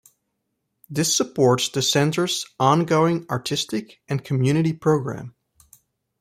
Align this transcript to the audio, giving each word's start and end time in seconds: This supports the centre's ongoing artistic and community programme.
This 0.89 1.15
supports 1.15 1.69
the 1.69 1.83
centre's 1.83 2.47
ongoing 2.59 3.27
artistic 3.29 4.01
and 4.09 4.25
community 4.25 4.73
programme. 4.73 5.35